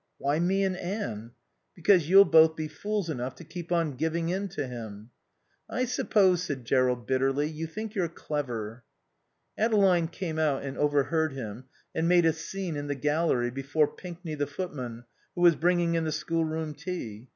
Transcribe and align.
"Why 0.17 0.39
me 0.39 0.63
and 0.63 0.75
Anne?" 0.75 1.33
"Because 1.75 2.09
you'll 2.09 2.25
both 2.25 2.55
be 2.55 2.67
fools 2.67 3.07
enough 3.07 3.35
to 3.35 3.43
keep 3.43 3.71
on 3.71 3.91
giving 3.97 4.29
in 4.29 4.47
to 4.47 4.65
him." 4.65 5.11
"I 5.69 5.85
suppose," 5.85 6.41
said 6.41 6.65
Jerrold 6.65 7.05
bitterly, 7.05 7.47
"you 7.47 7.67
think 7.67 7.93
you're 7.93 8.09
clever." 8.09 8.83
Adeline 9.59 10.07
came 10.07 10.39
out 10.39 10.63
and 10.63 10.75
overheard 10.75 11.33
him 11.33 11.65
and 11.93 12.07
made 12.07 12.25
a 12.25 12.33
scene 12.33 12.75
in 12.75 12.87
the 12.87 12.95
gallery 12.95 13.51
before 13.51 13.87
Pinkney, 13.89 14.33
the 14.33 14.47
footman, 14.47 15.03
who 15.35 15.41
was 15.41 15.55
bringing 15.55 15.93
in 15.93 16.03
the 16.05 16.11
schoolroom 16.11 16.73
tea. 16.73 17.29